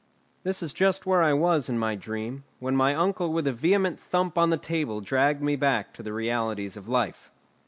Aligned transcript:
That 0.41 0.63
is 0.63 0.73
just 0.73 1.05
where 1.05 1.21
I 1.21 1.33
was 1.33 1.69
in 1.69 1.77
my 1.77 1.93
dream, 1.93 2.43
when 2.57 2.75
my 2.75 2.95
uncle 2.95 3.31
with 3.31 3.45
a 3.45 3.53
vehement 3.53 3.99
thump 3.99 4.35
on 4.35 4.49
the 4.49 4.57
table 4.57 4.99
dragged 4.99 5.43
me 5.43 5.55
back 5.55 5.93
to 5.93 6.01
the 6.01 6.11
realities 6.11 6.75
of 6.75 6.87
life. 6.87 7.29